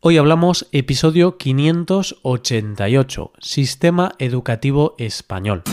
Hoy 0.00 0.16
hablamos 0.16 0.68
episodio 0.70 1.38
588, 1.38 3.32
Sistema 3.40 4.12
Educativo 4.20 4.94
Español. 4.96 5.64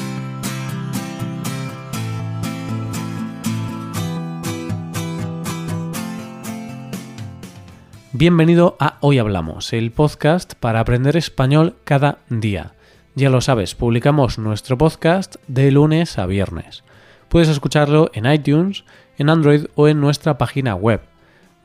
Bienvenido 8.13 8.75
a 8.79 8.97
Hoy 9.01 9.19
Hablamos, 9.19 9.71
el 9.73 9.91
podcast 9.91 10.55
para 10.55 10.79
aprender 10.79 11.15
español 11.17 11.75
cada 11.83 12.17
día. 12.27 12.73
Ya 13.13 13.29
lo 13.29 13.41
sabes, 13.41 13.75
publicamos 13.75 14.39
nuestro 14.39 14.75
podcast 14.75 15.35
de 15.47 15.69
lunes 15.69 16.17
a 16.17 16.25
viernes. 16.25 16.83
Puedes 17.29 17.49
escucharlo 17.49 18.09
en 18.15 18.25
iTunes, 18.25 18.85
en 19.19 19.29
Android 19.29 19.67
o 19.75 19.87
en 19.87 20.01
nuestra 20.01 20.39
página 20.39 20.73
web 20.73 21.01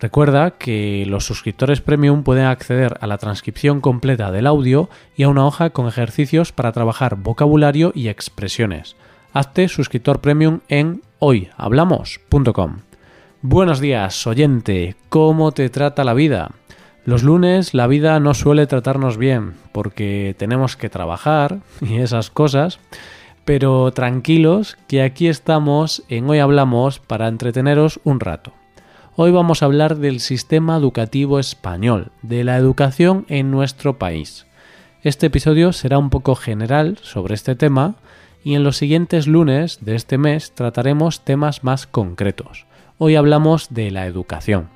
Recuerda 0.01 0.53
que 0.53 1.05
los 1.07 1.27
suscriptores 1.27 1.83
premium 1.83 2.23
pueden 2.23 2.47
acceder 2.47 2.97
a 3.03 3.07
la 3.07 3.19
transcripción 3.19 3.83
completa 3.83 4.33
del 4.33 4.47
audio 4.47 4.89
y 5.15 5.25
a 5.25 5.29
una 5.29 5.47
hoja 5.47 5.71
con 5.71 5.87
ejercicios 5.87 6.53
para 6.53 6.73
trabajar 6.73 7.17
vocabulario 7.17 7.93
y 7.95 8.09
expresiones. 8.09 8.97
Hazte 9.35 9.69
suscriptor 9.69 10.21
premium 10.21 10.61
en 10.69 11.03
hoyhablamos.com. 11.19 12.79
Buenos 13.43 13.81
días, 13.81 14.27
oyente. 14.27 14.97
¿Cómo 15.11 15.53
te 15.53 15.69
trata 15.69 16.03
la 16.03 16.15
vida? 16.15 16.51
Los 17.05 17.23
lunes 17.23 17.75
la 17.75 17.87
vida 17.87 18.19
no 18.21 18.33
suele 18.33 18.67
tratarnos 18.67 19.19
bien 19.19 19.53
porque 19.73 20.35
tenemos 20.39 20.79
que 20.79 20.89
trabajar 20.89 21.59
y 21.83 21.99
esas 21.99 22.31
cosas, 22.31 22.81
pero 23.45 23.93
tranquilos 23.93 24.79
que 24.89 25.03
aquí 25.03 25.29
estamos 25.29 26.05
en 26.09 26.31
Hoy 26.31 26.39
Hablamos 26.39 27.01
para 27.01 27.29
entreteneros 27.29 28.01
un 28.05 28.19
rato. 28.19 28.55
Hoy 29.17 29.33
vamos 29.33 29.63
a 29.63 29.67
hablar 29.67 29.97
del 29.97 30.21
sistema 30.21 30.77
educativo 30.77 31.41
español, 31.41 32.13
de 32.23 32.45
la 32.45 32.57
educación 32.57 33.27
en 33.29 33.51
nuestro 33.51 33.99
país. 33.99 34.47
Este 35.03 35.27
episodio 35.27 35.73
será 35.73 35.99
un 35.99 36.11
poco 36.11 36.37
general 36.37 36.97
sobre 37.03 37.35
este 37.35 37.57
tema 37.57 37.97
y 38.45 38.55
en 38.55 38.63
los 38.63 38.77
siguientes 38.77 39.27
lunes 39.27 39.79
de 39.81 39.97
este 39.97 40.17
mes 40.17 40.53
trataremos 40.53 41.25
temas 41.25 41.65
más 41.65 41.89
concretos. 41.89 42.67
Hoy 42.99 43.17
hablamos 43.17 43.67
de 43.71 43.91
la 43.91 44.07
educación. 44.07 44.69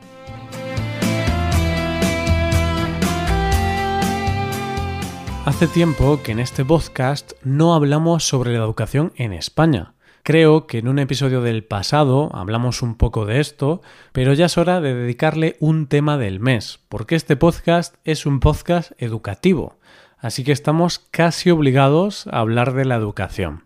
Hace 5.44 5.68
tiempo 5.68 6.20
que 6.24 6.32
en 6.32 6.40
este 6.40 6.64
podcast 6.64 7.34
no 7.44 7.74
hablamos 7.74 8.26
sobre 8.26 8.52
la 8.52 8.64
educación 8.64 9.12
en 9.14 9.32
España. 9.32 9.93
Creo 10.24 10.66
que 10.66 10.78
en 10.78 10.88
un 10.88 10.98
episodio 10.98 11.42
del 11.42 11.64
pasado 11.64 12.30
hablamos 12.32 12.80
un 12.80 12.94
poco 12.94 13.26
de 13.26 13.40
esto, 13.40 13.82
pero 14.12 14.32
ya 14.32 14.46
es 14.46 14.56
hora 14.56 14.80
de 14.80 14.94
dedicarle 14.94 15.58
un 15.60 15.86
tema 15.86 16.16
del 16.16 16.40
mes, 16.40 16.80
porque 16.88 17.14
este 17.14 17.36
podcast 17.36 17.96
es 18.04 18.24
un 18.24 18.40
podcast 18.40 18.92
educativo, 18.96 19.76
así 20.16 20.42
que 20.42 20.52
estamos 20.52 20.98
casi 20.98 21.50
obligados 21.50 22.26
a 22.28 22.38
hablar 22.38 22.72
de 22.72 22.86
la 22.86 22.94
educación. 22.94 23.64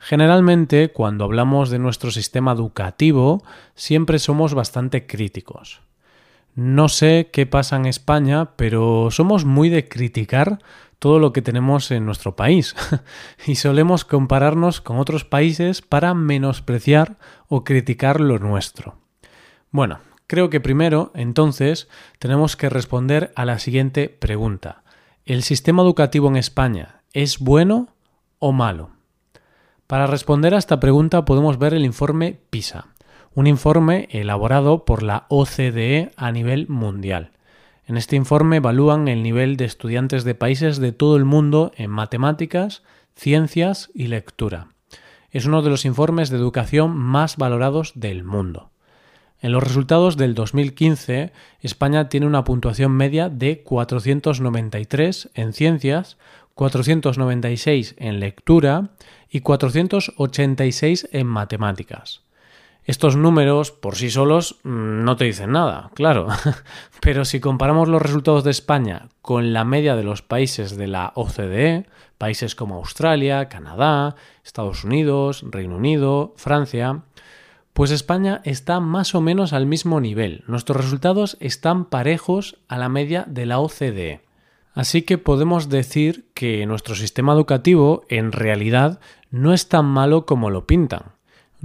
Generalmente, 0.00 0.90
cuando 0.90 1.22
hablamos 1.22 1.70
de 1.70 1.78
nuestro 1.78 2.10
sistema 2.10 2.50
educativo, 2.50 3.44
siempre 3.76 4.18
somos 4.18 4.54
bastante 4.54 5.06
críticos. 5.06 5.85
No 6.56 6.88
sé 6.88 7.28
qué 7.34 7.44
pasa 7.44 7.76
en 7.76 7.84
España, 7.84 8.56
pero 8.56 9.10
somos 9.10 9.44
muy 9.44 9.68
de 9.68 9.88
criticar 9.88 10.58
todo 10.98 11.18
lo 11.18 11.34
que 11.34 11.42
tenemos 11.42 11.90
en 11.90 12.06
nuestro 12.06 12.34
país 12.34 12.74
y 13.46 13.56
solemos 13.56 14.06
compararnos 14.06 14.80
con 14.80 14.98
otros 14.98 15.26
países 15.26 15.82
para 15.82 16.14
menospreciar 16.14 17.18
o 17.48 17.62
criticar 17.62 18.22
lo 18.22 18.38
nuestro. 18.38 18.96
Bueno, 19.70 19.98
creo 20.26 20.48
que 20.48 20.60
primero, 20.60 21.12
entonces, 21.14 21.88
tenemos 22.18 22.56
que 22.56 22.70
responder 22.70 23.32
a 23.36 23.44
la 23.44 23.58
siguiente 23.58 24.08
pregunta. 24.08 24.82
¿El 25.26 25.42
sistema 25.42 25.82
educativo 25.82 26.28
en 26.28 26.36
España 26.36 27.02
es 27.12 27.38
bueno 27.38 27.94
o 28.38 28.52
malo? 28.52 28.92
Para 29.86 30.06
responder 30.06 30.54
a 30.54 30.58
esta 30.58 30.80
pregunta 30.80 31.26
podemos 31.26 31.58
ver 31.58 31.74
el 31.74 31.84
informe 31.84 32.40
PISA, 32.48 32.86
un 33.36 33.46
informe 33.46 34.08
elaborado 34.12 34.86
por 34.86 35.02
la 35.02 35.26
OCDE 35.28 36.10
a 36.16 36.32
nivel 36.32 36.68
mundial. 36.68 37.32
En 37.86 37.98
este 37.98 38.16
informe 38.16 38.56
evalúan 38.56 39.08
el 39.08 39.22
nivel 39.22 39.58
de 39.58 39.66
estudiantes 39.66 40.24
de 40.24 40.34
países 40.34 40.78
de 40.78 40.92
todo 40.92 41.18
el 41.18 41.26
mundo 41.26 41.70
en 41.76 41.90
matemáticas, 41.90 42.82
ciencias 43.14 43.90
y 43.94 44.06
lectura. 44.06 44.68
Es 45.30 45.44
uno 45.44 45.60
de 45.60 45.68
los 45.68 45.84
informes 45.84 46.30
de 46.30 46.38
educación 46.38 46.96
más 46.96 47.36
valorados 47.36 47.92
del 47.94 48.24
mundo. 48.24 48.70
En 49.42 49.52
los 49.52 49.62
resultados 49.62 50.16
del 50.16 50.34
2015, 50.34 51.30
España 51.60 52.08
tiene 52.08 52.26
una 52.26 52.42
puntuación 52.42 52.92
media 52.92 53.28
de 53.28 53.62
493 53.62 55.28
en 55.34 55.52
ciencias, 55.52 56.16
496 56.54 57.96
en 57.98 58.18
lectura 58.18 58.92
y 59.28 59.40
486 59.40 61.10
en 61.12 61.26
matemáticas. 61.26 62.25
Estos 62.86 63.16
números 63.16 63.72
por 63.72 63.96
sí 63.96 64.10
solos 64.10 64.60
mm, 64.62 65.02
no 65.02 65.16
te 65.16 65.24
dicen 65.24 65.50
nada, 65.50 65.90
claro, 65.94 66.28
pero 67.00 67.24
si 67.24 67.40
comparamos 67.40 67.88
los 67.88 68.00
resultados 68.00 68.44
de 68.44 68.52
España 68.52 69.08
con 69.22 69.52
la 69.52 69.64
media 69.64 69.96
de 69.96 70.04
los 70.04 70.22
países 70.22 70.76
de 70.76 70.86
la 70.86 71.10
OCDE, 71.16 71.86
países 72.16 72.54
como 72.54 72.76
Australia, 72.76 73.48
Canadá, 73.48 74.14
Estados 74.44 74.84
Unidos, 74.84 75.44
Reino 75.50 75.76
Unido, 75.76 76.32
Francia, 76.36 77.02
pues 77.72 77.90
España 77.90 78.40
está 78.44 78.78
más 78.78 79.16
o 79.16 79.20
menos 79.20 79.52
al 79.52 79.66
mismo 79.66 80.00
nivel. 80.00 80.44
Nuestros 80.46 80.76
resultados 80.76 81.36
están 81.40 81.86
parejos 81.86 82.56
a 82.68 82.78
la 82.78 82.88
media 82.88 83.24
de 83.26 83.46
la 83.46 83.58
OCDE. 83.58 84.20
Así 84.74 85.02
que 85.02 85.18
podemos 85.18 85.68
decir 85.68 86.28
que 86.34 86.64
nuestro 86.66 86.94
sistema 86.94 87.32
educativo 87.32 88.04
en 88.08 88.30
realidad 88.30 89.00
no 89.30 89.52
es 89.52 89.68
tan 89.68 89.86
malo 89.86 90.24
como 90.24 90.50
lo 90.50 90.66
pintan 90.66 91.15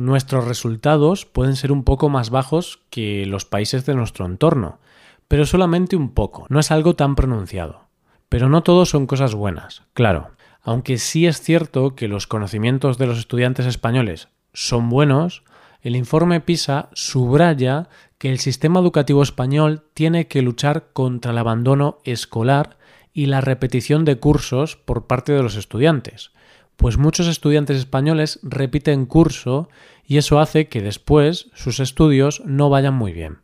nuestros 0.05 0.47
resultados 0.47 1.25
pueden 1.25 1.55
ser 1.55 1.71
un 1.71 1.83
poco 1.83 2.09
más 2.09 2.29
bajos 2.29 2.79
que 2.89 3.25
los 3.25 3.45
países 3.45 3.85
de 3.85 3.95
nuestro 3.95 4.25
entorno, 4.25 4.79
pero 5.27 5.45
solamente 5.45 5.95
un 5.95 6.09
poco, 6.09 6.45
no 6.49 6.59
es 6.59 6.71
algo 6.71 6.95
tan 6.95 7.15
pronunciado. 7.15 7.87
Pero 8.27 8.49
no 8.49 8.63
todo 8.63 8.85
son 8.85 9.07
cosas 9.07 9.35
buenas, 9.35 9.83
claro. 9.93 10.31
Aunque 10.63 10.97
sí 10.97 11.25
es 11.25 11.41
cierto 11.41 11.95
que 11.95 12.07
los 12.07 12.27
conocimientos 12.27 12.97
de 12.97 13.07
los 13.07 13.17
estudiantes 13.17 13.65
españoles 13.65 14.27
son 14.53 14.89
buenos, 14.89 15.43
el 15.81 15.95
informe 15.95 16.41
PISA 16.41 16.89
subraya 16.93 17.89
que 18.17 18.29
el 18.29 18.39
sistema 18.39 18.79
educativo 18.79 19.23
español 19.23 19.83
tiene 19.93 20.27
que 20.27 20.41
luchar 20.41 20.89
contra 20.93 21.31
el 21.31 21.37
abandono 21.39 21.97
escolar 22.03 22.77
y 23.13 23.25
la 23.25 23.41
repetición 23.41 24.05
de 24.05 24.17
cursos 24.17 24.77
por 24.77 25.07
parte 25.07 25.31
de 25.31 25.41
los 25.41 25.55
estudiantes, 25.55 26.31
pues 26.81 26.97
muchos 26.97 27.27
estudiantes 27.27 27.77
españoles 27.77 28.39
repiten 28.41 29.05
curso 29.05 29.69
y 30.03 30.17
eso 30.17 30.39
hace 30.39 30.67
que 30.67 30.81
después 30.81 31.51
sus 31.53 31.79
estudios 31.79 32.41
no 32.43 32.71
vayan 32.71 32.95
muy 32.95 33.13
bien. 33.13 33.37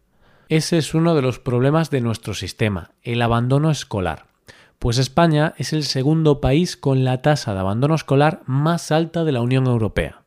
Ese 0.50 0.80
es 0.80 0.96
uno 0.96 1.14
de 1.14 1.22
los 1.22 1.38
problemas 1.38 1.92
de 1.92 2.02
nuestro 2.02 2.34
sistema, 2.34 2.92
el 3.04 3.22
abandono 3.22 3.70
escolar. 3.70 4.26
Pues 4.80 4.98
España 4.98 5.54
es 5.58 5.72
el 5.72 5.84
segundo 5.84 6.42
país 6.42 6.78
con 6.78 7.04
la 7.04 7.22
tasa 7.22 7.54
de 7.54 7.60
abandono 7.60 7.94
escolar 7.94 8.42
más 8.48 8.92
alta 8.92 9.24
de 9.24 9.32
la 9.34 9.42
Unión 9.42 9.68
Europea. 9.68 10.24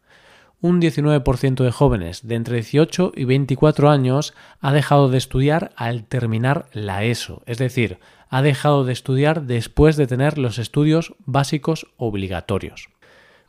Un 0.60 0.80
19% 0.80 1.64
de 1.64 1.72
jóvenes 1.72 2.28
de 2.28 2.36
entre 2.36 2.56
18 2.56 3.12
y 3.16 3.24
24 3.24 3.90
años 3.90 4.34
ha 4.60 4.72
dejado 4.72 5.08
de 5.08 5.18
estudiar 5.18 5.72
al 5.74 6.04
terminar 6.04 6.66
la 6.72 7.02
ESO, 7.02 7.42
es 7.46 7.58
decir, 7.58 7.98
ha 8.28 8.40
dejado 8.40 8.84
de 8.84 8.92
estudiar 8.92 9.42
después 9.42 9.96
de 9.96 10.06
tener 10.06 10.38
los 10.38 10.58
estudios 10.58 11.16
básicos 11.26 11.88
obligatorios 11.96 12.88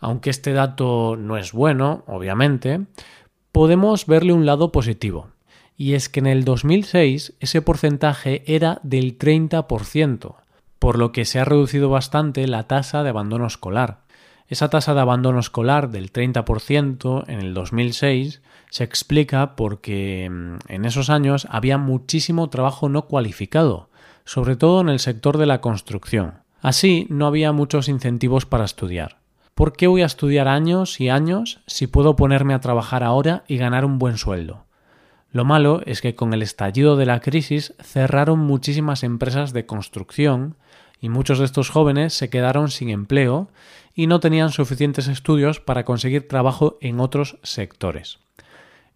aunque 0.01 0.31
este 0.31 0.51
dato 0.51 1.15
no 1.15 1.37
es 1.37 1.53
bueno, 1.53 2.03
obviamente, 2.07 2.81
podemos 3.51 4.07
verle 4.07 4.33
un 4.33 4.45
lado 4.45 4.71
positivo. 4.71 5.29
Y 5.77 5.93
es 5.93 6.09
que 6.09 6.19
en 6.19 6.27
el 6.27 6.43
2006 6.43 7.35
ese 7.39 7.61
porcentaje 7.61 8.43
era 8.45 8.79
del 8.83 9.17
30%, 9.17 10.35
por 10.79 10.97
lo 10.97 11.11
que 11.11 11.25
se 11.25 11.39
ha 11.39 11.45
reducido 11.45 11.89
bastante 11.89 12.47
la 12.47 12.67
tasa 12.67 13.03
de 13.03 13.09
abandono 13.09 13.45
escolar. 13.45 14.01
Esa 14.47 14.69
tasa 14.69 14.93
de 14.93 14.99
abandono 14.99 15.39
escolar 15.39 15.91
del 15.91 16.11
30% 16.11 17.23
en 17.27 17.39
el 17.39 17.53
2006 17.53 18.41
se 18.69 18.83
explica 18.83 19.55
porque 19.55 20.27
mm, 20.29 20.55
en 20.67 20.85
esos 20.85 21.09
años 21.09 21.47
había 21.49 21.77
muchísimo 21.77 22.49
trabajo 22.49 22.89
no 22.89 23.03
cualificado, 23.03 23.89
sobre 24.25 24.55
todo 24.55 24.81
en 24.81 24.89
el 24.89 24.99
sector 24.99 25.37
de 25.37 25.45
la 25.45 25.61
construcción. 25.61 26.41
Así 26.59 27.07
no 27.09 27.27
había 27.27 27.51
muchos 27.53 27.87
incentivos 27.87 28.45
para 28.45 28.65
estudiar. 28.65 29.20
¿Por 29.55 29.73
qué 29.73 29.87
voy 29.87 30.01
a 30.01 30.05
estudiar 30.05 30.47
años 30.47 30.99
y 30.99 31.09
años 31.09 31.59
si 31.67 31.87
puedo 31.87 32.15
ponerme 32.15 32.53
a 32.53 32.59
trabajar 32.59 33.03
ahora 33.03 33.43
y 33.47 33.57
ganar 33.57 33.85
un 33.85 33.99
buen 33.99 34.17
sueldo? 34.17 34.65
Lo 35.31 35.45
malo 35.45 35.81
es 35.85 36.01
que 36.01 36.15
con 36.15 36.33
el 36.33 36.41
estallido 36.41 36.97
de 36.97 37.05
la 37.05 37.19
crisis 37.19 37.73
cerraron 37.79 38.39
muchísimas 38.39 39.03
empresas 39.03 39.53
de 39.53 39.65
construcción 39.65 40.57
y 40.99 41.09
muchos 41.09 41.39
de 41.39 41.45
estos 41.45 41.69
jóvenes 41.69 42.13
se 42.13 42.29
quedaron 42.29 42.69
sin 42.69 42.89
empleo 42.89 43.49
y 43.93 44.07
no 44.07 44.19
tenían 44.19 44.51
suficientes 44.51 45.07
estudios 45.07 45.59
para 45.59 45.85
conseguir 45.85 46.27
trabajo 46.27 46.77
en 46.81 46.99
otros 46.99 47.37
sectores. 47.43 48.19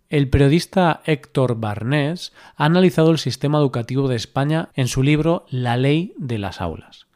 El 0.10 0.30
periodista 0.30 1.02
Héctor 1.06 1.56
Barnés 1.60 2.32
ha 2.58 2.66
analizado 2.66 3.12
el 3.12 3.18
sistema 3.18 3.58
educativo 3.58 4.08
de 4.08 4.16
España 4.16 4.70
en 4.76 4.88
su 4.88 5.04
libro 5.04 5.46
La 5.50 5.78
ley 5.78 6.14
de 6.18 6.38
las 6.38 6.62
aulas. 6.62 7.08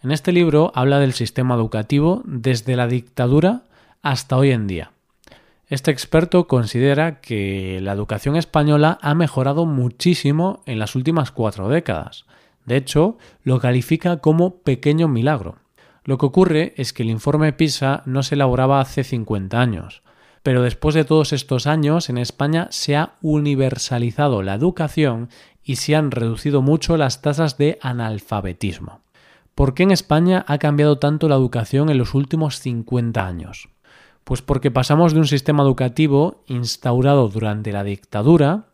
En 0.00 0.12
este 0.12 0.30
libro 0.30 0.70
habla 0.76 1.00
del 1.00 1.12
sistema 1.12 1.56
educativo 1.56 2.22
desde 2.24 2.76
la 2.76 2.86
dictadura 2.86 3.62
hasta 4.00 4.36
hoy 4.36 4.52
en 4.52 4.68
día. 4.68 4.92
Este 5.66 5.90
experto 5.90 6.46
considera 6.46 7.20
que 7.20 7.80
la 7.82 7.92
educación 7.92 8.36
española 8.36 8.98
ha 9.02 9.14
mejorado 9.14 9.66
muchísimo 9.66 10.62
en 10.66 10.78
las 10.78 10.94
últimas 10.94 11.32
cuatro 11.32 11.68
décadas. 11.68 12.26
De 12.64 12.76
hecho, 12.76 13.18
lo 13.42 13.58
califica 13.58 14.18
como 14.18 14.58
pequeño 14.58 15.08
milagro. 15.08 15.56
Lo 16.04 16.16
que 16.16 16.26
ocurre 16.26 16.74
es 16.76 16.92
que 16.92 17.02
el 17.02 17.10
informe 17.10 17.52
PISA 17.52 18.02
no 18.06 18.22
se 18.22 18.36
elaboraba 18.36 18.80
hace 18.80 19.02
50 19.02 19.60
años, 19.60 20.02
pero 20.44 20.62
después 20.62 20.94
de 20.94 21.04
todos 21.04 21.32
estos 21.32 21.66
años 21.66 22.08
en 22.08 22.18
España 22.18 22.68
se 22.70 22.96
ha 22.96 23.14
universalizado 23.20 24.42
la 24.42 24.54
educación 24.54 25.28
y 25.64 25.76
se 25.76 25.96
han 25.96 26.12
reducido 26.12 26.62
mucho 26.62 26.96
las 26.96 27.20
tasas 27.20 27.58
de 27.58 27.78
analfabetismo. 27.82 29.00
¿Por 29.58 29.74
qué 29.74 29.82
en 29.82 29.90
España 29.90 30.44
ha 30.46 30.58
cambiado 30.58 31.00
tanto 31.00 31.28
la 31.28 31.34
educación 31.34 31.90
en 31.90 31.98
los 31.98 32.14
últimos 32.14 32.60
50 32.60 33.26
años? 33.26 33.70
Pues 34.22 34.40
porque 34.40 34.70
pasamos 34.70 35.14
de 35.14 35.18
un 35.18 35.26
sistema 35.26 35.64
educativo 35.64 36.44
instaurado 36.46 37.28
durante 37.28 37.72
la 37.72 37.82
dictadura 37.82 38.66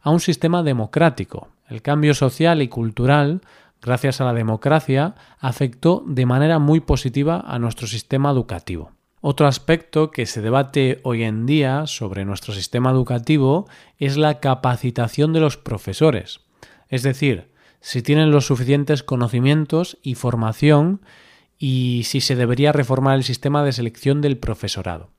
a 0.00 0.10
un 0.10 0.18
sistema 0.18 0.64
democrático. 0.64 1.50
El 1.68 1.80
cambio 1.80 2.12
social 2.12 2.60
y 2.60 2.66
cultural, 2.66 3.42
gracias 3.80 4.20
a 4.20 4.24
la 4.24 4.32
democracia, 4.32 5.14
afectó 5.38 6.02
de 6.08 6.26
manera 6.26 6.58
muy 6.58 6.80
positiva 6.80 7.44
a 7.46 7.60
nuestro 7.60 7.86
sistema 7.86 8.32
educativo. 8.32 8.90
Otro 9.20 9.46
aspecto 9.46 10.10
que 10.10 10.26
se 10.26 10.42
debate 10.42 10.98
hoy 11.04 11.22
en 11.22 11.46
día 11.46 11.86
sobre 11.86 12.24
nuestro 12.24 12.52
sistema 12.52 12.90
educativo 12.90 13.68
es 13.96 14.16
la 14.16 14.40
capacitación 14.40 15.32
de 15.32 15.38
los 15.38 15.56
profesores, 15.56 16.40
es 16.88 17.04
decir, 17.04 17.51
si 17.82 18.00
tienen 18.00 18.30
los 18.30 18.46
suficientes 18.46 19.02
conocimientos 19.02 19.98
y 20.02 20.14
formación 20.14 21.02
y 21.58 22.02
si 22.04 22.20
se 22.20 22.36
debería 22.36 22.72
reformar 22.72 23.16
el 23.16 23.24
sistema 23.24 23.64
de 23.64 23.72
selección 23.72 24.20
del 24.20 24.38
profesorado. 24.38 25.10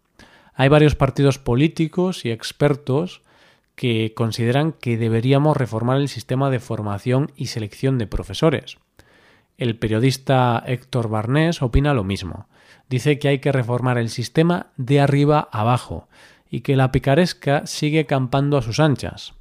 Hay 0.56 0.69
varios 0.69 0.95
partidos 0.95 1.39
políticos 1.39 2.25
y 2.25 2.31
expertos 2.31 3.21
que 3.75 4.13
consideran 4.15 4.71
que 4.71 4.98
deberíamos 4.98 5.57
reformar 5.57 5.98
el 5.98 6.07
sistema 6.07 6.50
de 6.50 6.60
formación 6.60 7.31
y 7.36 7.48
selección 7.48 7.98
de 7.98 8.07
profesores. 8.07 8.77
El 9.57 9.77
periodista 9.77 10.63
Héctor 10.65 11.10
Barnés 11.10 11.62
opina 11.62 11.94
lo 11.94 12.04
mismo. 12.04 12.48
Dice 12.89 13.19
que 13.19 13.27
hay 13.27 13.39
que 13.39 13.51
reformar 13.51 13.98
el 13.98 14.10
sistema 14.10 14.68
de 14.77 15.01
arriba 15.01 15.50
abajo 15.51 16.07
y 16.50 16.62
que 16.62 16.75
la 16.75 16.92
picaresca 16.92 17.65
sigue 17.65 18.06
campando 18.06 18.57
a 18.57 18.62
sus 18.62 18.80
anchas. 18.80 19.33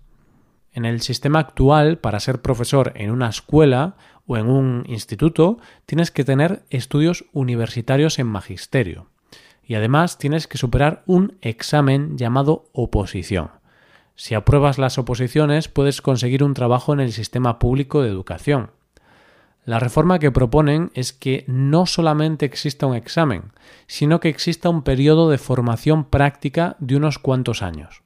En 0.74 0.86
el 0.86 1.02
sistema 1.02 1.38
actual, 1.38 1.98
para 1.98 2.18
ser 2.18 2.40
profesor 2.40 2.92
en 2.96 3.10
una 3.10 3.28
escuela 3.28 3.96
o 4.26 4.38
en 4.38 4.48
un 4.48 4.84
instituto, 4.88 5.58
tienes 5.84 6.10
que 6.10 6.24
tener 6.24 6.62
estudios 6.70 7.26
universitarios 7.32 8.18
en 8.18 8.26
magisterio. 8.26 9.08
Y 9.64 9.74
además 9.74 10.16
tienes 10.16 10.46
que 10.46 10.56
superar 10.56 11.02
un 11.06 11.36
examen 11.42 12.16
llamado 12.16 12.64
oposición. 12.72 13.50
Si 14.14 14.34
apruebas 14.34 14.78
las 14.78 14.96
oposiciones, 14.96 15.68
puedes 15.68 16.00
conseguir 16.00 16.42
un 16.42 16.54
trabajo 16.54 16.94
en 16.94 17.00
el 17.00 17.12
sistema 17.12 17.58
público 17.58 18.02
de 18.02 18.08
educación. 18.08 18.70
La 19.64 19.78
reforma 19.78 20.18
que 20.18 20.32
proponen 20.32 20.90
es 20.94 21.12
que 21.12 21.44
no 21.46 21.84
solamente 21.86 22.46
exista 22.46 22.86
un 22.86 22.96
examen, 22.96 23.52
sino 23.86 24.20
que 24.20 24.28
exista 24.28 24.70
un 24.70 24.82
periodo 24.82 25.28
de 25.30 25.38
formación 25.38 26.04
práctica 26.04 26.76
de 26.80 26.96
unos 26.96 27.18
cuantos 27.18 27.62
años 27.62 28.02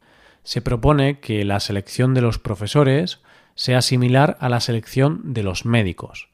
se 0.46 0.60
propone 0.60 1.18
que 1.18 1.44
la 1.44 1.58
selección 1.58 2.14
de 2.14 2.20
los 2.20 2.38
profesores 2.38 3.18
sea 3.56 3.82
similar 3.82 4.36
a 4.38 4.48
la 4.48 4.60
selección 4.60 5.34
de 5.34 5.42
los 5.42 5.64
médicos, 5.64 6.28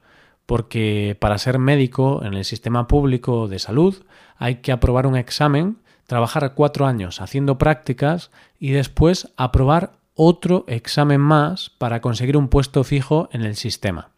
porque 0.45 1.17
para 1.19 1.39
ser 1.39 1.59
médico 1.59 2.23
en 2.23 2.35
el 2.35 2.45
sistema 2.45 2.87
público 2.89 3.49
de 3.49 3.59
salud 3.59 4.05
hay 4.37 4.57
que 4.57 4.71
aprobar 4.71 5.07
un 5.07 5.17
examen, 5.17 5.79
trabajar 6.07 6.53
cuatro 6.53 6.85
años 6.85 7.23
haciendo 7.23 7.57
prácticas 7.57 8.31
y 8.59 8.73
después 8.73 9.33
aprobar 9.39 9.93
otro 10.15 10.67
examen 10.69 11.23
más 11.23 11.71
para 11.71 12.03
conseguir 12.03 12.37
un 12.37 12.49
puesto 12.49 12.85
fijo 12.85 13.31
en 13.33 13.41
el 13.41 13.57
sistema. 13.57 14.11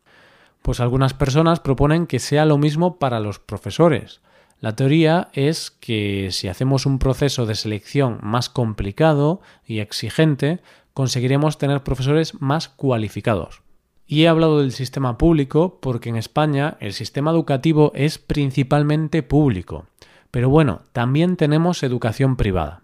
Pues 0.63 0.81
algunas 0.81 1.15
personas 1.15 1.61
proponen 1.61 2.09
que 2.09 2.19
sea 2.19 2.47
lo 2.47 2.59
mismo 2.59 2.99
para 2.99 3.21
los 3.21 3.39
profesores, 3.39 4.23
la 4.61 4.77
teoría 4.77 5.29
es 5.33 5.71
que 5.71 6.29
si 6.31 6.49
hacemos 6.49 6.87
un 6.87 6.99
proceso 6.99 7.47
de 7.47 7.55
selección 7.55 8.19
más 8.23 8.49
complicado 8.49 9.41
y 9.67 9.81
exigente, 9.81 10.61
conseguiremos 10.95 11.59
tener 11.59 11.83
profesores 11.83 12.41
más 12.41 12.69
cualificados. 12.69 13.63
Y 14.07 14.23
he 14.23 14.29
hablado 14.29 14.61
del 14.61 14.73
sistema 14.73 15.19
público 15.19 15.79
porque 15.81 16.09
en 16.09 16.17
España 16.17 16.77
el 16.81 16.93
sistema 16.93 17.31
educativo 17.31 17.93
es 17.95 18.19
principalmente 18.19 19.23
público. 19.23 19.87
Pero 20.31 20.51
bueno, 20.51 20.83
también 20.93 21.37
tenemos 21.37 21.83
educación 21.83 22.37
privada. 22.37 22.83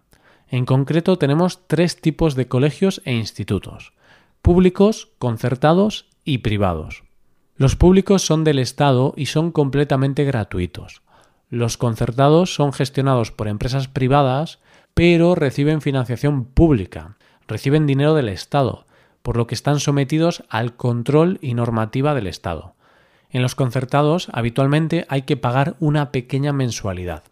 En 0.49 0.67
concreto 0.67 1.19
tenemos 1.19 1.67
tres 1.67 2.00
tipos 2.00 2.34
de 2.34 2.49
colegios 2.49 3.02
e 3.05 3.12
institutos. 3.12 3.93
Públicos, 4.43 5.11
concertados 5.19 6.08
y 6.25 6.38
privados. 6.38 7.05
Los 7.56 7.76
públicos 7.76 8.22
son 8.22 8.43
del 8.43 8.58
Estado 8.58 9.12
y 9.17 9.26
son 9.26 9.52
completamente 9.52 10.25
gratuitos. 10.25 11.02
Los 11.50 11.76
concertados 11.76 12.55
son 12.55 12.73
gestionados 12.73 13.32
por 13.32 13.49
empresas 13.49 13.88
privadas, 13.88 14.61
pero 14.94 15.35
reciben 15.35 15.81
financiación 15.81 16.44
pública, 16.44 17.17
reciben 17.49 17.88
dinero 17.88 18.14
del 18.14 18.29
Estado, 18.29 18.87
por 19.23 19.37
lo 19.37 19.49
que 19.49 19.56
están 19.56 19.81
sometidos 19.81 20.44
al 20.49 20.76
control 20.76 21.38
y 21.43 21.55
normativa 21.55 22.14
del 22.14 22.29
Estado. 22.29 22.75
En 23.31 23.43
los 23.43 23.56
concertados 23.56 24.29
habitualmente 24.32 25.06
hay 25.08 25.23
que 25.23 25.37
pagar 25.37 25.75
una 25.81 26.12
pequeña 26.12 26.52
mensualidad. 26.52 27.25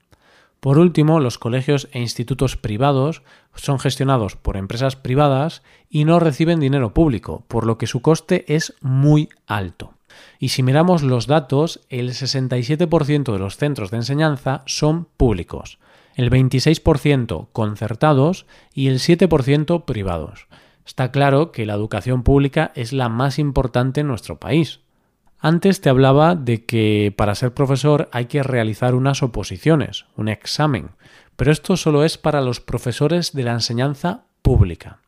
Por 0.59 0.79
último, 0.79 1.21
los 1.21 1.39
colegios 1.39 1.89
e 1.93 2.01
institutos 2.01 2.57
privados 2.57 3.23
son 3.55 3.79
gestionados 3.79 4.35
por 4.35 4.57
empresas 4.57 4.97
privadas 4.97 5.63
y 5.89 6.05
no 6.05 6.19
reciben 6.19 6.59
dinero 6.59 6.93
público, 6.93 7.45
por 7.47 7.65
lo 7.65 7.79
que 7.79 7.87
su 7.87 8.03
coste 8.03 8.45
es 8.49 8.75
muy 8.81 9.29
alto. 9.47 9.95
Y 10.39 10.51
si 10.51 10.63
miramos 10.63 11.03
los 11.03 11.27
datos, 11.27 11.81
el 11.89 12.11
67% 12.11 13.33
de 13.33 13.39
los 13.39 13.57
centros 13.57 13.91
de 13.91 13.99
enseñanza 13.99 14.63
son 14.67 15.07
públicos, 15.17 15.79
el 16.15 16.31
26% 16.31 17.49
concertados 17.53 18.47
y 18.73 18.89
el 18.89 18.99
7% 18.99 19.85
privados. 19.85 20.47
Está 20.87 21.11
claro 21.11 21.53
que 21.53 21.67
la 21.67 21.75
educación 21.75 22.23
pública 22.23 22.73
es 22.75 22.93
la 22.93 23.09
más 23.09 23.39
importante 23.39 24.01
en 24.01 24.09
nuestro 24.09 24.39
país. 24.39 24.81
Antes 25.39 25.81
te 25.81 25.91
hablaba 25.91 26.35
de 26.35 26.65
que 26.65 27.15
para 27.17 27.35
ser 27.35 27.55
profesor 27.55 28.09
hay 28.11 28.25
que 28.25 28.43
realizar 28.43 28.95
unas 28.95 29.23
oposiciones, 29.23 30.07
un 30.17 30.29
examen, 30.29 30.91
pero 31.37 31.53
esto 31.53 31.77
solo 31.77 32.03
es 32.05 32.19
para 32.19 32.41
los 32.41 32.61
profesores 32.61 33.33
de 33.33 33.45
la 33.45 33.53
enseñanza 33.53 34.25
pública. 34.43 34.99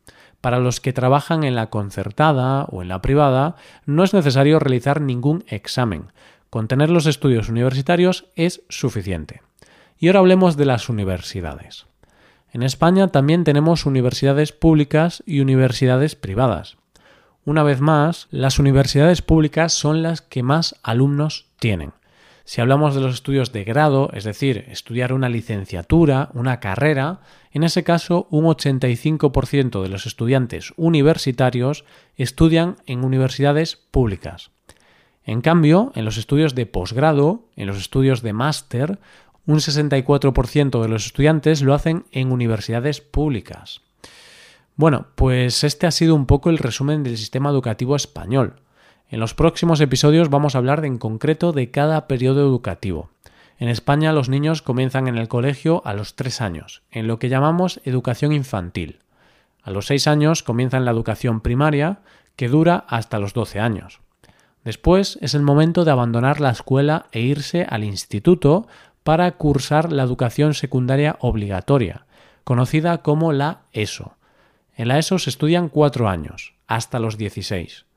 Para 0.41 0.59
los 0.59 0.81
que 0.81 0.91
trabajan 0.91 1.43
en 1.43 1.55
la 1.55 1.69
concertada 1.69 2.65
o 2.65 2.81
en 2.81 2.87
la 2.87 3.01
privada 3.01 3.55
no 3.85 4.03
es 4.03 4.13
necesario 4.13 4.59
realizar 4.59 4.99
ningún 4.99 5.43
examen. 5.47 6.11
Con 6.49 6.67
tener 6.67 6.89
los 6.89 7.05
estudios 7.05 7.47
universitarios 7.47 8.25
es 8.35 8.63
suficiente. 8.67 9.41
Y 9.99 10.07
ahora 10.07 10.19
hablemos 10.19 10.57
de 10.57 10.65
las 10.65 10.89
universidades. 10.89 11.85
En 12.51 12.63
España 12.63 13.07
también 13.07 13.43
tenemos 13.43 13.85
universidades 13.85 14.51
públicas 14.51 15.23
y 15.25 15.39
universidades 15.39 16.15
privadas. 16.15 16.77
Una 17.45 17.63
vez 17.63 17.79
más, 17.79 18.27
las 18.29 18.59
universidades 18.59 19.21
públicas 19.21 19.73
son 19.73 20.01
las 20.01 20.21
que 20.21 20.43
más 20.43 20.75
alumnos 20.83 21.47
tienen. 21.59 21.93
Si 22.43 22.59
hablamos 22.59 22.95
de 22.95 23.01
los 23.01 23.13
estudios 23.13 23.51
de 23.51 23.63
grado, 23.63 24.09
es 24.13 24.23
decir, 24.23 24.65
estudiar 24.69 25.13
una 25.13 25.29
licenciatura, 25.29 26.29
una 26.33 26.59
carrera, 26.59 27.21
en 27.51 27.63
ese 27.63 27.83
caso 27.83 28.27
un 28.29 28.45
85% 28.45 29.81
de 29.81 29.89
los 29.89 30.05
estudiantes 30.05 30.73
universitarios 30.77 31.85
estudian 32.15 32.77
en 32.85 33.03
universidades 33.03 33.75
públicas. 33.75 34.51
En 35.23 35.41
cambio, 35.41 35.91
en 35.95 36.05
los 36.05 36.17
estudios 36.17 36.55
de 36.55 36.65
posgrado, 36.65 37.45
en 37.55 37.67
los 37.67 37.77
estudios 37.77 38.21
de 38.21 38.33
máster, 38.33 38.99
un 39.45 39.59
64% 39.59 40.81
de 40.81 40.87
los 40.87 41.05
estudiantes 41.05 41.61
lo 41.61 41.73
hacen 41.73 42.05
en 42.11 42.31
universidades 42.31 43.01
públicas. 43.01 43.81
Bueno, 44.75 45.07
pues 45.15 45.63
este 45.63 45.85
ha 45.85 45.91
sido 45.91 46.15
un 46.15 46.25
poco 46.25 46.49
el 46.49 46.57
resumen 46.57 47.03
del 47.03 47.17
sistema 47.17 47.49
educativo 47.49 47.95
español. 47.95 48.55
En 49.11 49.19
los 49.19 49.33
próximos 49.33 49.81
episodios 49.81 50.29
vamos 50.29 50.55
a 50.55 50.59
hablar 50.59 50.85
en 50.85 50.97
concreto 50.97 51.51
de 51.51 51.69
cada 51.69 52.07
periodo 52.07 52.39
educativo. 52.39 53.09
En 53.59 53.67
España 53.67 54.13
los 54.13 54.29
niños 54.29 54.61
comienzan 54.61 55.09
en 55.09 55.17
el 55.17 55.27
colegio 55.27 55.81
a 55.83 55.93
los 55.93 56.15
3 56.15 56.39
años, 56.39 56.81
en 56.91 57.07
lo 57.07 57.19
que 57.19 57.27
llamamos 57.27 57.81
educación 57.83 58.31
infantil. 58.31 58.99
A 59.63 59.71
los 59.71 59.87
6 59.87 60.07
años 60.07 60.43
comienzan 60.43 60.85
la 60.85 60.91
educación 60.91 61.41
primaria, 61.41 61.99
que 62.37 62.47
dura 62.47 62.85
hasta 62.87 63.19
los 63.19 63.33
12 63.33 63.59
años. 63.59 63.99
Después 64.63 65.19
es 65.21 65.35
el 65.35 65.41
momento 65.41 65.83
de 65.83 65.91
abandonar 65.91 66.39
la 66.39 66.51
escuela 66.51 67.07
e 67.11 67.19
irse 67.19 67.67
al 67.69 67.83
instituto 67.83 68.65
para 69.03 69.29
cursar 69.33 69.91
la 69.91 70.03
educación 70.03 70.53
secundaria 70.53 71.17
obligatoria, 71.19 72.05
conocida 72.45 72.99
como 72.99 73.33
la 73.33 73.63
ESO. 73.73 74.15
En 74.77 74.87
la 74.87 74.99
ESO 74.99 75.19
se 75.19 75.31
estudian 75.31 75.67
cuatro 75.67 76.07
años, 76.07 76.53
hasta 76.65 76.97
los 76.99 77.17
16. 77.17 77.90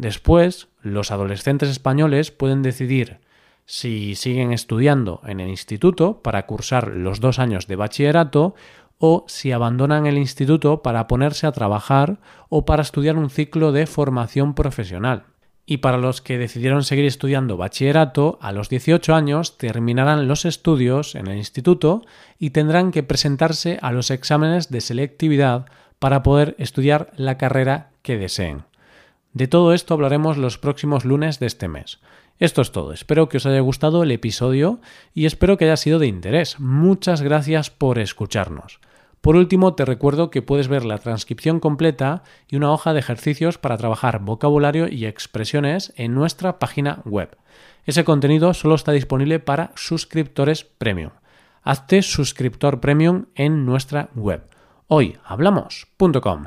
Después, 0.00 0.68
los 0.80 1.10
adolescentes 1.10 1.68
españoles 1.68 2.30
pueden 2.30 2.62
decidir 2.62 3.18
si 3.66 4.14
siguen 4.14 4.50
estudiando 4.50 5.20
en 5.26 5.40
el 5.40 5.50
instituto 5.50 6.22
para 6.22 6.46
cursar 6.46 6.88
los 6.88 7.20
dos 7.20 7.38
años 7.38 7.66
de 7.66 7.76
bachillerato 7.76 8.54
o 8.96 9.26
si 9.28 9.52
abandonan 9.52 10.06
el 10.06 10.16
instituto 10.16 10.80
para 10.80 11.06
ponerse 11.06 11.46
a 11.46 11.52
trabajar 11.52 12.18
o 12.48 12.64
para 12.64 12.80
estudiar 12.80 13.18
un 13.18 13.28
ciclo 13.28 13.72
de 13.72 13.86
formación 13.86 14.54
profesional. 14.54 15.24
Y 15.66 15.76
para 15.76 15.98
los 15.98 16.22
que 16.22 16.38
decidieron 16.38 16.82
seguir 16.82 17.04
estudiando 17.04 17.58
bachillerato, 17.58 18.38
a 18.40 18.52
los 18.52 18.70
18 18.70 19.14
años 19.14 19.58
terminarán 19.58 20.28
los 20.28 20.46
estudios 20.46 21.14
en 21.14 21.26
el 21.26 21.36
instituto 21.36 22.06
y 22.38 22.50
tendrán 22.50 22.90
que 22.90 23.02
presentarse 23.02 23.78
a 23.82 23.92
los 23.92 24.10
exámenes 24.10 24.70
de 24.70 24.80
selectividad 24.80 25.66
para 25.98 26.22
poder 26.22 26.54
estudiar 26.58 27.12
la 27.16 27.36
carrera 27.36 27.90
que 28.00 28.16
deseen. 28.16 28.69
De 29.32 29.46
todo 29.46 29.72
esto 29.74 29.94
hablaremos 29.94 30.36
los 30.36 30.58
próximos 30.58 31.04
lunes 31.04 31.38
de 31.38 31.46
este 31.46 31.68
mes. 31.68 32.00
Esto 32.38 32.62
es 32.62 32.72
todo, 32.72 32.92
espero 32.92 33.28
que 33.28 33.36
os 33.36 33.46
haya 33.46 33.60
gustado 33.60 34.02
el 34.02 34.10
episodio 34.10 34.80
y 35.14 35.26
espero 35.26 35.56
que 35.56 35.66
haya 35.66 35.76
sido 35.76 35.98
de 35.98 36.08
interés. 36.08 36.58
Muchas 36.58 37.22
gracias 37.22 37.70
por 37.70 37.98
escucharnos. 37.98 38.80
Por 39.20 39.36
último, 39.36 39.74
te 39.74 39.84
recuerdo 39.84 40.30
que 40.30 40.42
puedes 40.42 40.68
ver 40.68 40.84
la 40.84 40.98
transcripción 40.98 41.60
completa 41.60 42.22
y 42.48 42.56
una 42.56 42.72
hoja 42.72 42.92
de 42.92 43.00
ejercicios 43.00 43.58
para 43.58 43.76
trabajar 43.76 44.20
vocabulario 44.20 44.88
y 44.88 45.04
expresiones 45.04 45.92
en 45.96 46.14
nuestra 46.14 46.58
página 46.58 47.02
web. 47.04 47.36
Ese 47.84 48.04
contenido 48.04 48.54
solo 48.54 48.74
está 48.74 48.92
disponible 48.92 49.38
para 49.38 49.72
suscriptores 49.76 50.64
premium. 50.64 51.12
Hazte 51.62 52.02
suscriptor 52.02 52.80
premium 52.80 53.26
en 53.34 53.66
nuestra 53.66 54.08
web 54.14 54.42
hoyhablamos.com. 54.90 56.46